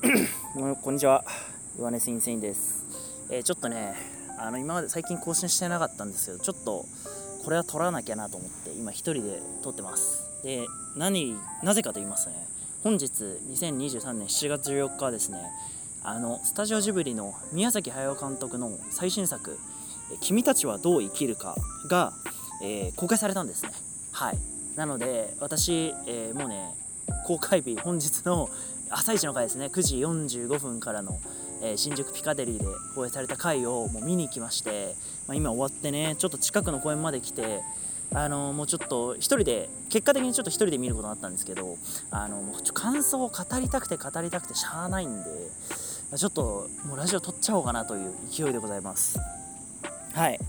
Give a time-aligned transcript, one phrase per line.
[0.00, 1.24] こんにちは。
[1.76, 2.84] 岩根すインです、
[3.30, 3.94] えー、ちょっとね
[4.38, 6.86] あの今まで最近更新してなかったんですけどちょっと
[7.44, 10.22] これは撮らなきゃなと思って今一人で撮ってます。
[10.44, 10.66] で
[10.96, 12.46] 何なぜかと言いますとね
[12.84, 13.06] 本日
[13.50, 15.38] 2023年7月14日はですね
[16.04, 19.58] あのスタジオジブリの宮崎駿監督の最新作
[20.22, 21.56] 「君たちはどう生きるか
[21.88, 22.12] が」
[22.62, 23.72] えー、公開されたんですね。
[24.12, 24.38] はい。
[24.76, 26.72] なので私、えー、もうね
[27.26, 28.48] 公開日本日の
[28.90, 29.66] 朝一の回ですね。
[29.66, 31.20] 9時45分からの、
[31.62, 34.94] えー、新宿ピカデリーで放映された回をもう見に行きまして、
[35.26, 37.60] まあ、今終わってねちょっと近くの公園まで来て
[38.12, 41.76] あのもうちょっと1人で結果的にちょっと1人で見ることになったんですけど
[42.10, 45.30] あのもう感想を語りたくて語りたくてしゃあないんで
[46.16, 49.18] ちょっともうラジオ撮っちゃおうかなという勢いでございます。
[50.14, 50.40] はい。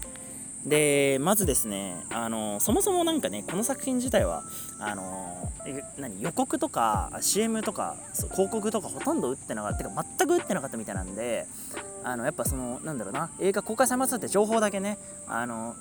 [0.66, 4.44] でまずですねあのそもそも何かねこの作品自体は
[4.80, 5.52] あの
[5.98, 7.98] 何予告とか CM とか
[8.32, 11.46] 広告とかほとんど打ってなかったてか全く打ってなかったみたいなんで
[12.04, 15.76] あのやっぱそのなんだろうな映画公開されますって情報だけねあの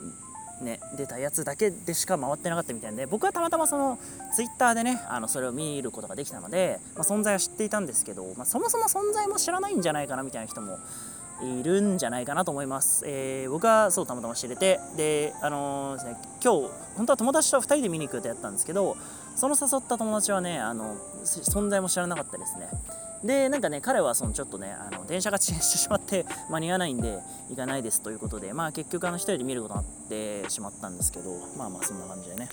[0.61, 3.99] ね、出たやつだけでしか回ってなかったみたいで僕はたまたまその
[4.35, 10.79] ツイッターでねあのそれを見ることができたので、まあ、存在は知っていたんですけど、まあ、そもそも存在も知らないんじゃないかなみたいな人も
[11.43, 18.97] いるんじゃないかなと思います、えー、僕はそうたまたま知れてであのー、ですね今日本当は友達と2人で見に行くってやったんですけど
[19.37, 22.69] その誘った友達はねあの存在も知らなかったですね。
[23.23, 32.49] でなんかね彼はそのちょっとねあの電車が遅延してしまって間に合わないんで行かないですということでまあ結局あの1人で見ることになってしまったんですけどまあまあそんな感じでね。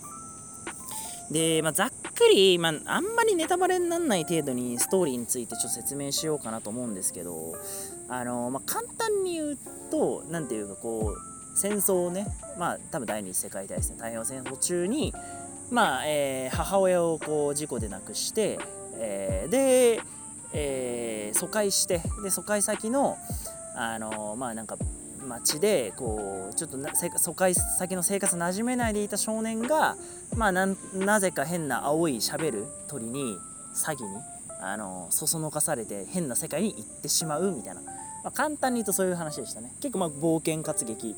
[1.32, 7.56] で、まあ、ざっくり、まあ、あんまりネタバレにならない程度にストーリーについてちょっと説明しようかなと思うんですけど、
[8.08, 9.58] あのまあ、簡単に言う
[9.90, 15.14] と、何ていうかこう、戦争をね、まあ、多分第二次世界大戦、太平洋戦争中に、
[15.72, 18.60] まあえー、母親をこう事故で亡くして、
[18.98, 20.02] えー、で、
[20.54, 23.18] えー、疎開してで疎開先の
[23.76, 24.78] あのまあなんか
[25.26, 26.78] 町でこうちょっと
[27.18, 29.96] 疎開先の生活馴染めないでいた少年が、
[30.36, 33.38] まあ、なぜか変な青いしゃべる鳥に
[33.76, 34.10] 詐欺に
[34.62, 37.92] あのそそのかされて変な世界に行ってしまうみたいな、ま
[38.26, 39.72] あ、簡単に言うとそういう話でしたね。
[39.82, 41.16] 結構まあ冒険活劇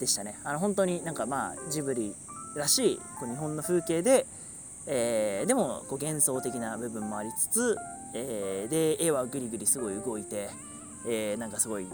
[0.00, 0.38] でしたね。
[0.44, 2.14] あの本当になんかまあジブリ
[2.56, 4.26] らしいこう日本の風景で、
[4.86, 7.76] えー、でもこう幻想的な部分もありつつ、
[8.14, 10.48] えー、で絵はグリグリすごい動いて、
[11.06, 11.86] えー、なんかすごい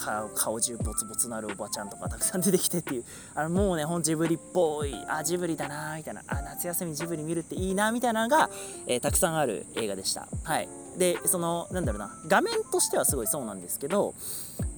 [0.00, 8.50] 顔中ボツボツなるおばちゃんとかたくさん出てきてっていうあのもうねほんジブリっぽいあジブリだなみたいなあ夏休みジブリ見るっていいなみたいなのが、
[8.86, 10.28] えー、たくさんある映画でした。
[10.44, 10.68] はい。
[10.98, 14.14] でそのなんだろうな画面としてはすごいそうなんですけど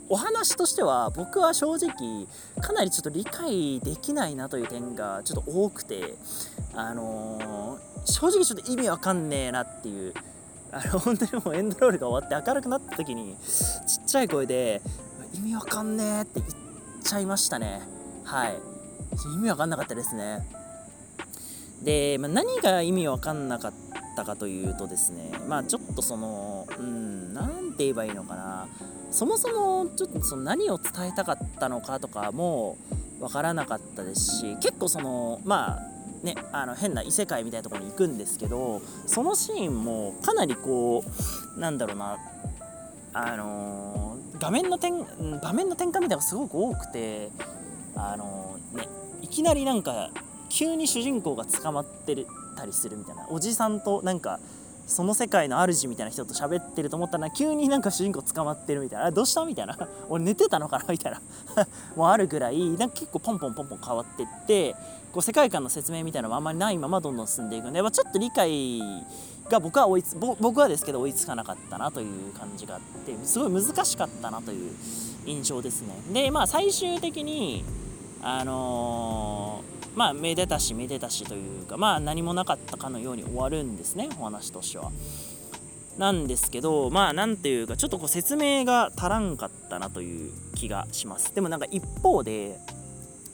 [0.08, 2.26] お話としては僕は正直
[2.60, 6.14] かなりちょっと理解できないなという点がちょっと多くて
[6.74, 10.12] あのー、正直ちょっと意味わかんねえなっていう
[10.70, 14.80] あの本当にもうエンドロールが終わって明るくなった時にちっちゃい声で
[15.34, 16.46] 意味わかんねえって言っ
[17.02, 17.80] ちゃいましたね。
[18.24, 18.58] はい。
[19.34, 20.46] 意味わかんなかったですね。
[21.82, 23.72] で、まあ、何が意味わかんなかっ
[24.16, 28.68] たかというとですねまあちょっとそのうん何て言えばいいのかな。
[29.10, 32.78] そもそもちょっとその何を伝えたかったのかとかも
[33.20, 41.04] わからなかったですし結構そのまあね、あの変な異世界みたいなとこに行くんですけどそのシーンもかなりこ
[41.56, 42.16] うなんだろうな
[43.12, 44.01] あのー、
[44.42, 44.92] 画面の点
[45.40, 47.30] 場面の転換みたいなのがすごく多くて
[47.94, 48.88] あの、ね
[49.22, 50.10] いきなりなんか
[50.48, 52.26] 急に主人公が捕まって
[52.56, 54.40] たりするみたいなおじさんとなんか
[54.88, 61.22] その世界の主みたいな人と喋ってると思ったら急になんか主人公捕まってるみたいなあどうしたみたいな俺寝てたのかなみたいな
[61.94, 64.74] もうあるぐらいなんか結構ポンポンポンポン変わってって
[65.12, 68.82] こう世界観の説明みたいなのもあんまりないままどんどん進んでいくんで、まあ、ちょっと理解
[69.52, 74.72] が僕は追いつ僕はですけど追いつかなかったなという感じがあってすごい難しかったなという
[75.26, 77.64] 印象ですねでまあ最終的に
[78.22, 84.90] あのーまあめでたしめでたしというかまあ何もなかったかのように終わるんですねお話としては。
[85.98, 92.58] なんですけどまあ何ていうかちょっとこう説明が足らんかったなという気がしますでもなんか一方で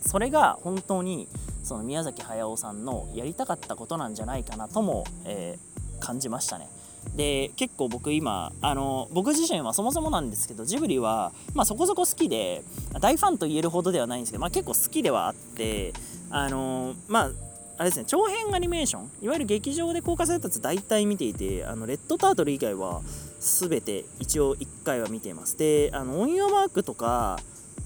[0.00, 1.28] それが本当に
[1.62, 6.68] その宮崎駿さんのやりたかったことなんじゃないかなとも、えー、感じましたね。
[7.16, 12.62] で結構僕今あの僕自身はそもそもなんですけどジブリは、まあ、そこそこ好きで
[13.00, 15.92] 大ファンと言えるほどではないんですけど、まあ、結構好きではあって
[16.30, 17.30] あのまあ
[17.78, 23.02] あれですね長編アニメーションいわゆる劇場で公開されたやつ大体見ていてあのレッドタートル以外は
[23.38, 25.56] 全て一応1回は見ています。
[25.56, 27.38] であのオンヨマークとか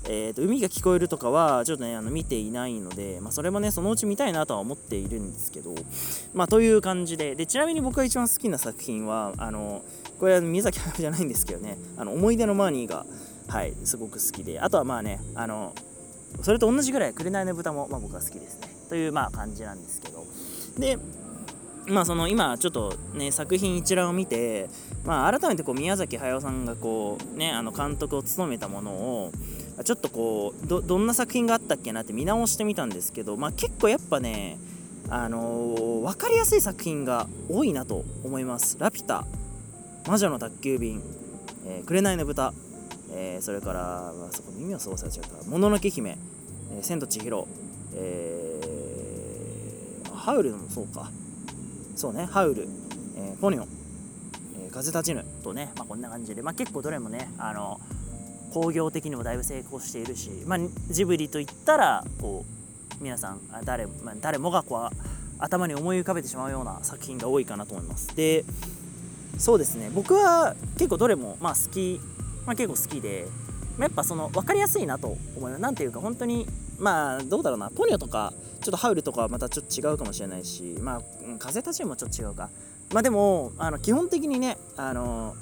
[0.09, 5.75] えーと、海が聞こえるとかはちょっとねあの見ていないので、まあ、それもねそのうち見たいなとは思っているんですけど
[6.35, 9.83] まあという感じででちなみに僕が一番好きな作品はあの
[10.19, 13.07] これは宮崎駿じゃないんですけどねあの思い出のマーニーが
[13.49, 15.75] はいすごく好きであとはまあねあの
[16.41, 18.69] それと同じぐらい紅の豚も、まあ、僕は好きですね。
[18.89, 20.25] というまあ感じなんですけど。
[20.79, 20.99] で
[21.87, 24.69] まあその今ちょっとね作品一覧を見て、
[25.05, 29.33] まあ、改めてこう宮崎駿さんがこうねあの監督を務めたものを
[29.85, 34.59] ちょっとこうどんな作品があったっけなって見直してみたんですけど、まあ、結構やっぱね
[35.09, 39.25] あのー、分かりやすい作品が多いなと思います「ラピュタ」
[40.09, 41.03] 「魔女の宅急便」
[41.67, 42.53] えー「紅の豚」
[43.15, 46.17] えー、それから、まあ、そこ耳をそうされちゃうから「もののけ姫」
[46.75, 47.47] えー「千と千尋」
[47.95, 51.11] えー、ハウルもそうか。
[51.97, 52.67] そうねハウル、
[53.17, 53.69] えー、ポニョン、
[54.65, 57.81] えー、風立ちぬとね、まあ、こんな感じで、まあ、結構どれもねあの
[58.53, 60.59] 工業的にもだいぶ成功しているし、まあ、
[60.91, 62.45] ジブリといったらこ
[63.01, 64.97] う皆さん誰,、まあ、誰もがこう
[65.39, 68.15] 頭に思い浮かべてしまうような作品が多いかなと思います。
[68.15, 68.45] で
[69.39, 69.91] そうですね。
[69.93, 72.01] 僕は結構どれもまあ好き、
[72.47, 73.27] まあ、結構好きで、
[73.79, 75.61] まあ、やっぱその分かりやすいなと思います。
[75.61, 76.47] 何ていうか本当に
[76.79, 77.71] まあどうだろうな。
[77.71, 81.03] ポニョとかちょっとハウルとかはまたちょっと違うかもしれないしまあ
[81.39, 82.51] 風立ちもちょっと違うか。
[82.93, 85.35] まあでもあの基本的にねあの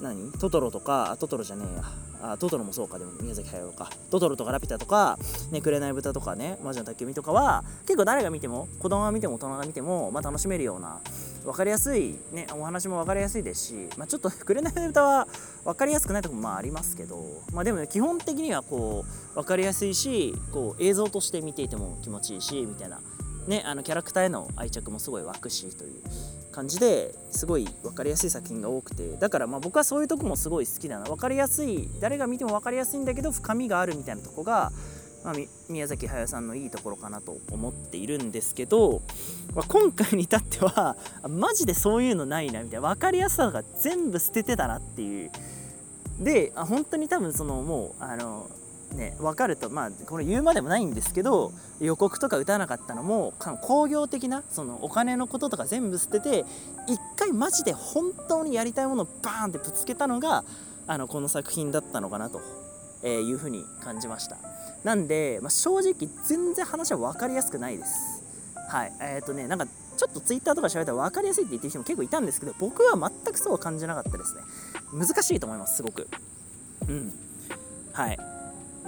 [0.00, 0.30] 何？
[0.32, 1.82] トトロとかトトロじゃねえや。
[2.22, 3.90] あトトロもそうかでも宮崎駿か。
[4.10, 5.18] トトロとかラピュタとか、
[5.50, 11.00] ね、紅豚とかね魔女の宅急便とかは結構誰が見ても子供が見ても大人が見ても、まあ、楽しめるような
[11.44, 15.28] 分かりやすい、ね、お話も分かりやすいですし、まあ、ちょっと 紅豚は
[15.64, 23.00] 分かりやすくないとこもまあありますけど、まあ、でも、ね、基本的にはこう分かりやすいしこう映像として見ていても気持ちいいしみたいな。
[23.46, 26.02] ね、あのキャラクターへの愛着もすごい湧くしという。
[26.58, 29.16] 感じですごい分かりやすい作品が多くて。
[29.16, 31.04] だからまあ僕はそういうとこもすごい好きだな。
[31.04, 34.72] 分かりやすい誰が見ても分かりやすいんだけど深みがあるみたいなとこが、
[35.24, 35.34] まあ、
[35.68, 39.02] 宮崎駿さんのいいところかなと思っているんですけど、
[39.54, 40.96] まあ、今回に至っては
[41.30, 42.88] マジでそういうのないなみたいな。
[42.88, 45.30] 分かりやすさが全部捨ててたなっていう。
[46.18, 48.50] で本当に多分そのもうあの
[48.94, 56.46] ね、分かるとまあこれ言うまでもないんですけど予告とか打たなかったのも工業的なそのお金のこととか全部捨てて
[56.86, 60.42] 一回マジで本当にやりたいものをバーンってぶつけたのが
[60.86, 62.40] あのこの作品だったのかなと
[63.02, 64.36] えいうふうに感じました。
[64.84, 68.24] なんで、まあ、正直全然話は分かりやすくないです。
[68.68, 74.42] はいえっ、ー、とねなんかちょっとツイッターとか調べたら分かりやすいって言ってる人も結構いたんですけど僕は全くそうは感じなかったですね。
[74.92, 76.08] 難しいと思いますすごく。
[76.88, 77.12] うん。
[77.92, 78.37] はい。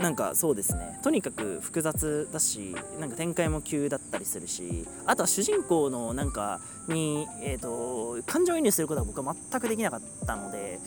[0.00, 0.98] なんかそうですね。
[1.02, 6.58] とにかく複雑だしなんか展開も急だったりするしあとは主人公のなんか
[6.88, 10.80] に、えーと、感情移入することは僕は全くできなかったので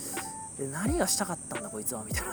[0.71, 2.23] 何がしたかったんだこいつはみたい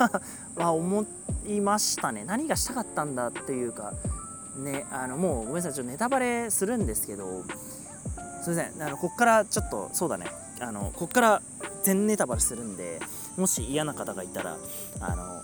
[0.56, 1.06] なは思
[1.46, 2.24] いましたね。
[2.24, 3.92] 何がしたかったんだっていうか
[4.56, 7.44] ねあのもうごめんなさいちょっとネタバレするんですけど
[8.42, 8.82] すいません。
[8.82, 10.26] あのこっからちょっとそうだね。
[10.60, 11.42] あのこっから
[11.82, 13.00] 全ネタバレするんで
[13.36, 14.56] もし嫌な方がいたら
[15.00, 15.42] あの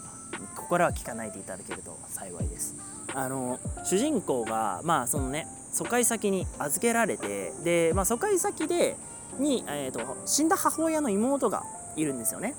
[0.66, 2.74] ここからは聞かないでいただけると幸いです。
[3.14, 8.96] あの主人公がまあそのね疎開先に預けられてで、まあ、疎開先で
[9.38, 11.62] に、えーと、死んだ母親の妹が
[11.94, 12.56] いるんですよね。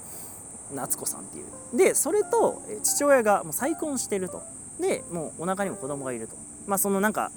[0.73, 1.77] 夏子さんっていう。
[1.77, 4.41] でそれと父親がもう再婚してると。
[4.79, 6.37] でもうお腹にも子供がいると。
[6.65, 7.29] まあそのなんか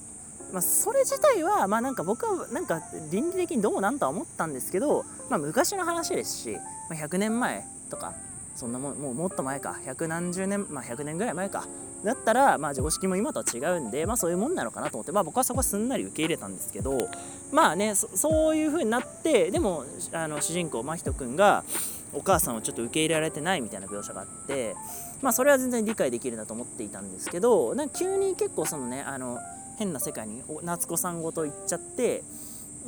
[0.52, 2.80] まあ、それ自体はまあなんか僕はなんか
[3.10, 6.56] 倫理的にどうなんとは思ったんですけど、まあ、昔の話ですし、
[6.88, 8.14] まあ、100年前とか
[8.54, 9.78] そんなもんもうもっと前か。
[9.84, 11.66] 百何十年まあ100年ぐらい前か。
[12.04, 15.12] だったらまあ常識も今とは違うんでまあそういうもんなのかなと思って。
[15.12, 17.08] まあ僕はそこはすんなり受け入れたんですけど
[17.52, 21.64] まあねそういう風になってでもあの主人公真人君が
[22.12, 24.74] お母さんをちょっと受け入れられてないみたいな描写があって
[25.22, 29.38] まあそれは全然理解できるなと思っていたんですけどなんか急に結構そのねあの
[29.78, 32.22] 変な世界に夏子さんごと行っちゃって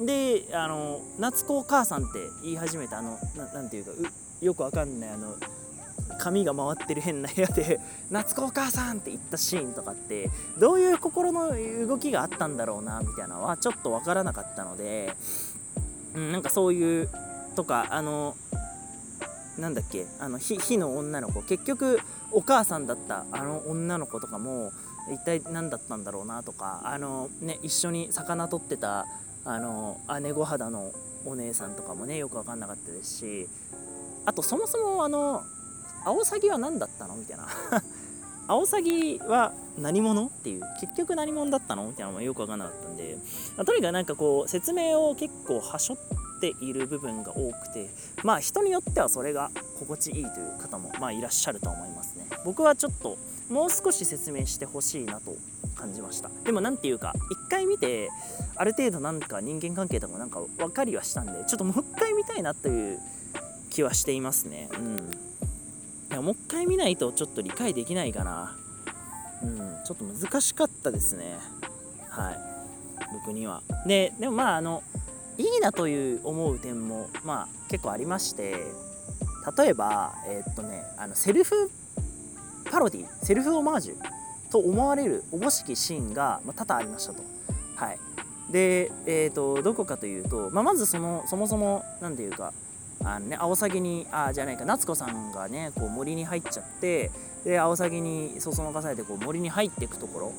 [0.04, 3.18] であの夏子お母さんって言い始めたあの
[3.54, 3.90] 何ていうか
[4.42, 5.36] よくわかんないあの
[6.18, 7.80] 髪が回ってる変な部屋で
[8.10, 11.52] 「夏子お母さん!」って言ったシーンとかってどういう心の
[11.86, 15.16] 動きがあったんだろうなみたいなのはちょっと分からなかったので、
[16.14, 17.08] うん、なんかそういう
[17.54, 18.36] とかあの
[19.58, 24.72] なんだっけあの火の女の子結局お母さんだったあの女の子とかも
[25.12, 29.06] 一体何だったんだろうなとかあの、ね、一緒に魚取ってた
[29.44, 30.92] あの姉御肌の
[31.26, 33.48] お姉さんとかもねよく分かんなかったですし
[34.24, 35.42] あとそもそもあの
[36.04, 37.16] アオサギは何だったの？
[37.16, 37.46] みたいな。
[38.48, 41.86] アオサギは何者っていう結局何者だったの？
[41.86, 43.16] みたいなのもよく分かんなかったんで、
[43.56, 47.88] ま、とにかくなんかこう説明を結構はしょっている部分が多くて。
[48.24, 52.26] まあ人によってはそれが心地いいという方もまあいらっしゃると思いますね。
[52.44, 53.16] 僕はちょっと
[53.48, 55.34] もう少し説明してほしいなと
[55.76, 56.30] 感じました。
[56.44, 58.10] でも何ていうか一回見て
[58.56, 63.00] ある程度なんか人間関係とかもなんか分かりはしたんでちょっともう一回見たいなという
[63.72, 64.68] 気はしていますね。
[64.78, 64.96] うん。
[66.10, 68.56] いやもう一回見ないとちょっと理解できないかな。
[69.42, 69.58] うん。
[69.84, 71.38] ちょっと難しかったですね。
[72.10, 72.38] はい。
[73.12, 73.62] 僕には。
[73.86, 74.82] ででもまああの
[75.38, 78.54] いいなという思う点もまあ結構ありまして
[79.56, 81.70] 例えばえー、っとねあのセルフ
[82.70, 83.96] パロディセルフオマージュ
[84.50, 87.22] と思われるおぼしきシーンが、まあ、多々ありましたと。
[87.76, 87.98] はい、
[88.50, 92.52] で、えーと、どこかというと、まあ、まずそのそもそも何ていうか
[93.04, 97.10] あの、ね、アオサギにあじゃないか夏子さんがねこう森に入っちゃって
[97.44, 100.32] でアオサギにそそのかされてこう森に入っていくところ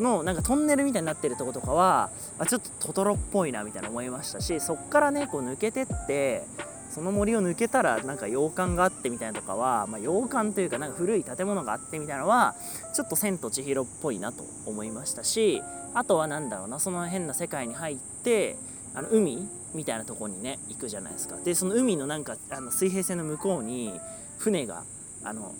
[0.00, 6.44] のなんかトンネルみたいになってるとことかはあちょっとトトロっぽいなみたいな思いましたしそっからねこう抜けてって
[6.90, 12.54] その森を抜けたらなんか洋館があってみたいなとかは、まあ、洋館というかなんか古い建物があってみたいなのは
[12.94, 15.62] ちょっと「千と千尋」っぽいなと思いましたし
[15.94, 18.56] あとは何だろうなその変な世界に入って
[18.94, 21.36] あの海みたいなとこにね行くじゃないですか。
[21.36, 23.98] でその海のなんかあの水平線の向こうに
[24.38, 24.84] 船が
[25.24, 25.54] あの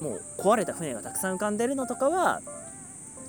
[0.00, 2.40] もう壊れた船がたくさん浮かんでるのとかは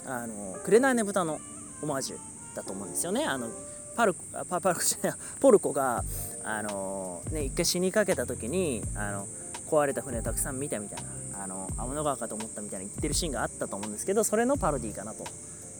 [0.05, 1.39] あの紅ねぶたの
[1.81, 2.17] オマージュ
[2.55, 3.25] だと思うんですよね。
[3.25, 3.47] あの
[3.95, 6.03] パルコパパルコじゃないポルコが
[6.43, 9.27] あのね一回死にかけた時にあの
[9.69, 11.03] 壊れた船をたくさん見たみたい
[11.33, 15.23] なあの天の川かと思ったみたいな言ってるシーンがあったと思うんですけどそれのパロディーかなと。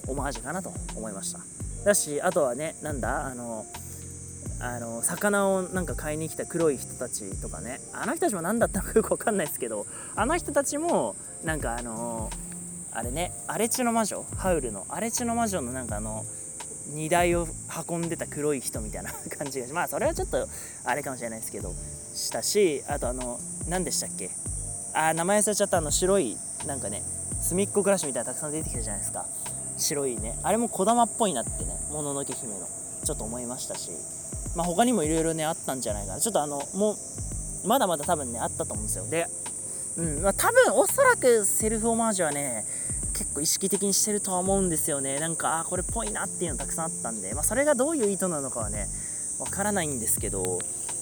[0.07, 1.39] オマージュかなと思いました。
[1.83, 3.65] だしあとはねなんだあの
[4.59, 7.79] あの魚をなんか買いに来た黒い人たちとかね。
[7.93, 9.85] あの人たちも何だったのかよく分かんないですけど
[10.15, 12.29] あの人たちもなんかあの
[12.91, 14.23] あれね荒地の魔女？
[14.37, 14.85] ハウルの？
[14.89, 16.23] 荒地の魔女のなんかあの
[16.93, 17.47] 荷台を
[17.89, 20.47] 運んでた黒い人みたいな感じがしまあそれはちょっと
[20.85, 24.29] あれかもしれないですけどしたしあとあの何でしたっけ？
[24.93, 27.01] あ名前忘れちゃったあの白いなんかね
[27.41, 29.25] 隅っこ暮らしみたいなたくさん出てきたじゃないですか。
[29.77, 30.39] 白いね。
[30.41, 32.65] あれも小玉っぽいなってねもののけ姫の。
[33.03, 33.91] ちょっと思いましたし。
[34.55, 36.19] まあ他にもいろいろねあったんじゃないかな。
[36.19, 39.07] ちょっとあのもうまだまだ多分ねあったと思うんですよ。
[39.07, 39.27] で
[39.97, 42.65] うんまあ多分おそらくセルフオマージュはね
[43.13, 45.19] 結構意識的にしてるとは思うんですよね。
[45.19, 48.87] なんかあこれっぽいなっていうのたくさんあったんで、まあ、それがどういう意図なのかはね
[49.39, 50.59] わからないんですけど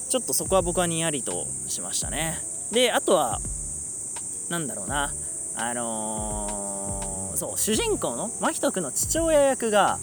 [0.08, 2.38] ちょっとそこは僕はにやりとしましたね。
[2.72, 3.40] であとは
[4.48, 5.12] 何だろうな。
[5.56, 10.00] あのー、そう主人公の真人君の父親役が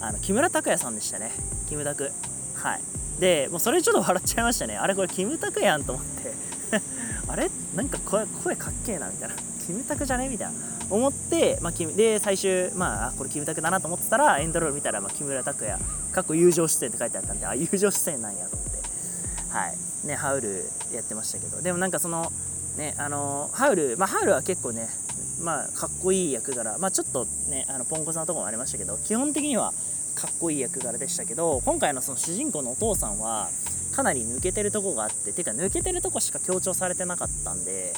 [0.00, 1.30] あの木村拓哉さんでしたね。
[1.68, 2.10] キムタク
[2.54, 2.93] はい。
[3.18, 4.76] でもうそれちょっと笑っちゃいましたね。
[4.76, 6.32] あれこれキムタクやんと思って。
[7.28, 7.50] あれ？
[7.74, 9.34] なんか声声かっけえなみたいな。
[9.66, 10.28] キムタクじゃね？
[10.28, 10.54] みたいな。
[10.90, 15.78] 思って、まあ、で最終まあこれキムタクだなと思ってたらエンドロール見たら、まあ、木村拓哉。
[16.12, 18.78] 過去友情出演って書いてあったんであ友情出演なんやと思って。
[19.50, 20.06] はい。
[20.06, 21.62] ねハウルやってましたけど。
[21.62, 22.30] でもなんかその
[22.76, 24.88] ねあのハウルまあハウルは結構ね
[25.40, 26.76] まあかっこいい役柄。
[26.78, 29.72] まあちょっとねあのポンコツなとこもありましたけど基本的には
[30.14, 33.48] かっこいい役柄でしたけど今回のその主人公のお父さんは
[33.92, 37.94] かなり抜けてるとこがあっててか抜けてるとこしか強調されてなかったんで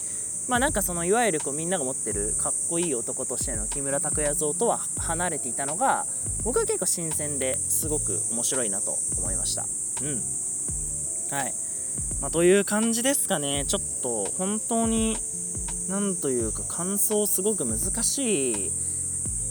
[0.48, 6.06] まあなんかそのいわゆるこうみんなが持ってるかっこいい男としての木村拓哉像とは離れていたのが
[6.44, 9.66] 僕は結構新鮮ですごく面白いなと思いました。
[10.02, 10.22] うん。
[11.36, 11.54] はい、
[12.20, 13.64] まあ、という感じですかね。
[13.66, 15.16] ちょっと本当に
[15.88, 18.72] なんというか感想すごく難しい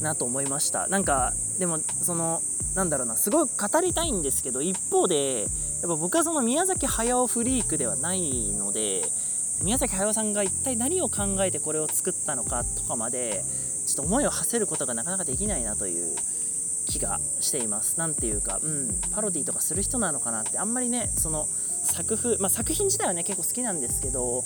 [0.02, 2.42] なと思いましたなんかでもその
[2.76, 5.50] なんだろうなすごい語りたいんですけど一方でやっ
[5.82, 9.04] ぱ僕はその宮崎駿フリークではないので
[9.62, 13.44] 宮崎駿さんが一体何を考えてこれを作ったのかとかまで
[13.88, 16.16] ちょっと思いを馳せることがなかなかできないなという
[16.88, 17.98] 気がしています。
[17.98, 21.48] なんていうか、うん、パロディとかする人なのかなってあんまりねその
[21.84, 24.44] 作風、まあ、作品自体はね結構好きなんですけど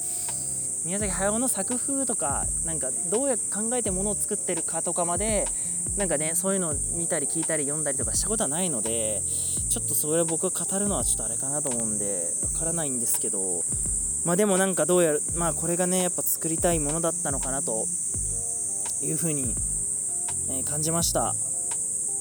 [0.85, 5.47] 宮崎駿の作風とかなんかどうやって考えてものを作ってるかとかまで
[5.97, 9.21] なんかねそういうのを見たり聞いたり読んだりとかしたことはないので
[9.69, 13.63] ちょっとそれを僕が語るのはちょっとあれかなと思うんでわからないんですけど
[14.25, 17.85] まあでもなんかどうやらまあこれがねやっぱ作りたいものだったのかなと
[19.01, 19.55] いうふうに、
[20.49, 21.33] え感じました。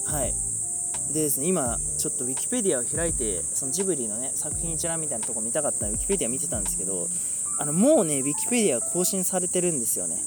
[0.05, 0.33] はい。
[1.13, 7.07] でですね今ちょっとウィキペディアを開いてそのジブリのね作品一覧みたいなとこ見たかったのでウィキペディア見てたんですけど
[7.59, 10.17] あのもうねウィキペディア更新されてるんですよね。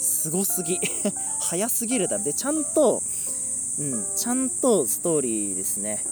[0.00, 0.80] すごすぎ。
[1.40, 2.24] 早すぎるだろ。
[2.24, 3.02] でちゃんと
[3.78, 6.02] うんちゃんとストーリーですね。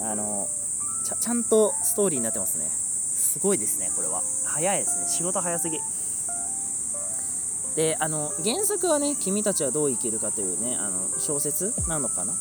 [0.00, 0.48] あの
[1.04, 2.70] ちゃちゃんとストーリーになってますね。
[3.14, 4.22] すごいですねこれは。
[4.44, 5.08] 早いですね。
[5.08, 5.80] 仕事早すぎ。
[7.74, 12.34] であの原作はね「君たちはどう生きるか」というねあの小説なのかな？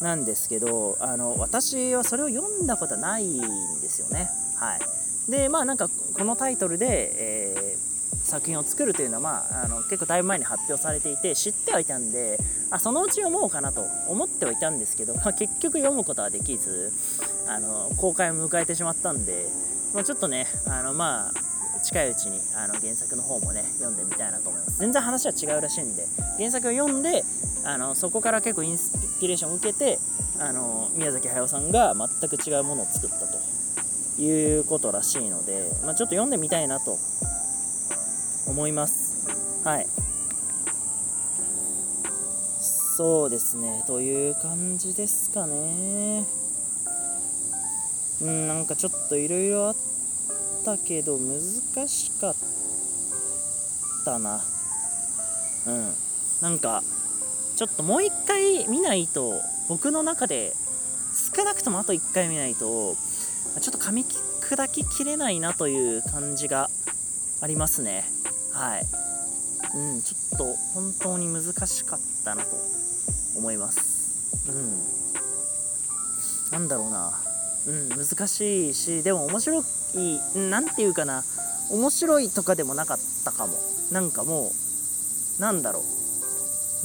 [0.00, 4.30] なんですけどあの私はそれを読んだことはないんですよね。
[4.56, 5.01] はい。
[5.28, 7.92] でまあなんかこのタイトルで、えー
[8.24, 12.38] 作品を作るというのは、まあ、あの結構だいぶ前に発表されていて知ってはいたんで
[12.70, 16.92] あそのうち読もうかなと思ってはいたんですけど、まあ、結局読むことはできず
[17.48, 19.46] あの公開を迎えてしまったんで、
[19.94, 24.78] まあ、ちょっとねあのまあ近いうちにあの原作の方もね読んでみたいなと思います。
[24.78, 26.06] 全然話は違うらしいんで
[26.38, 27.24] 原作を読んで
[27.64, 29.98] あのそこから結構インスピレーションを受けて
[30.38, 33.61] あの宮崎駿さんが全く違うものを作ったと。
[34.18, 36.98] いうことらしいので、まあ、ちょっと読んでみたいなと
[38.46, 39.26] 思います。
[39.64, 39.86] はい。
[42.96, 43.82] そうですね。
[43.86, 46.24] という感じですかね。
[48.20, 49.76] うんなんかちょっといろいろあっ
[50.64, 52.34] たけど難しかっ
[54.04, 54.44] たな。
[55.66, 55.94] うん。
[56.40, 56.82] なんか
[57.56, 60.54] ちょっともう一回見ないと僕の中で
[61.36, 62.96] 少なくともあと1回見ないと
[63.60, 66.68] ちょっと噛み砕ききれないなという感じが
[67.40, 68.04] ありますね。
[68.52, 68.86] はい。
[69.74, 70.44] うんちょっと
[70.74, 72.48] 本当に難しかったなと
[73.36, 74.48] 思います。
[74.48, 74.82] うん。
[76.52, 77.12] なんだろうな。
[77.66, 79.64] うん難しいしでも面白い
[80.34, 81.24] 何て言うかな。
[81.70, 83.58] 面白いとかでもなかったかも。
[83.90, 84.52] なんかも
[85.38, 85.82] うなんだろ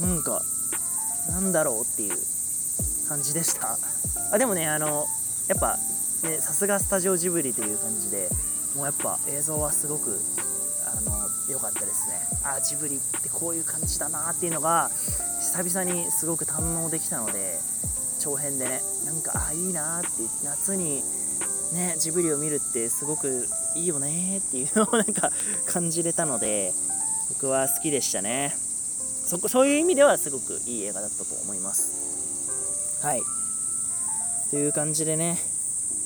[0.00, 0.06] う。
[0.06, 0.42] なんか
[1.28, 2.16] なんだろうっていう
[3.08, 3.78] 感じでした。
[4.32, 5.06] あでもねあの
[5.48, 5.78] やっぱ
[6.22, 8.28] ねさすがスタジオジブリという感じで
[8.76, 10.20] もうやっぱ映像はすごく
[11.50, 12.20] 良かったですね。
[12.44, 14.90] あジブリってこういう感じだなっていうのが
[15.40, 17.58] 久々にすごく堪能できたので
[18.20, 20.08] 長編でねなんかあいいなって
[20.44, 21.02] 夏に
[21.72, 25.30] ねジブリを見るってすごくいいよねっていうのをなんか
[25.66, 26.72] 感じれたので
[27.30, 28.54] 僕は好きでしたね。
[28.56, 33.04] そこそういう意味ではすごくいい映画だったと思います。
[33.04, 33.22] はい。
[34.50, 35.38] という感じでね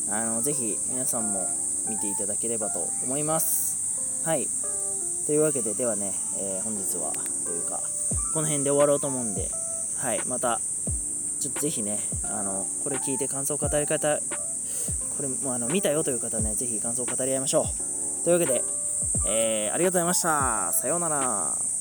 [0.09, 1.47] あのぜひ皆さんも
[1.89, 4.25] 見ていただければと思います。
[4.25, 4.47] はい。
[5.27, 7.13] というわけでではね、えー、本日は
[7.45, 7.81] というか
[8.35, 9.51] この辺で終わろうと思うんで
[9.99, 10.21] はい。
[10.27, 10.61] また
[11.41, 14.19] ちょっとぜひねあのこれ聞いて感想を語り方
[15.17, 18.25] これもあの見たよという方ねぜひ感想を語り合いましょう。
[18.25, 18.63] というわけで、
[19.27, 20.73] えー、ありがとうございました。
[20.73, 21.72] さようなら。